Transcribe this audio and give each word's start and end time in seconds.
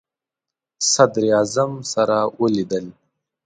صدراعظم 0.93 1.71
سره 1.93 2.17
ولیدل. 2.39 2.85